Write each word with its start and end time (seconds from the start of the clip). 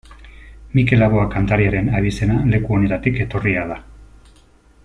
Mikel 0.77 0.99
Laboa 1.01 1.25
kantariaren 1.35 1.93
abizena 1.99 2.39
leku 2.55 2.77
honetatik 2.79 3.23
etorria 3.27 3.71
da. 3.73 3.79